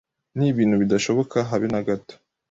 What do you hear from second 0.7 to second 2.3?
bidashoboka habe nagato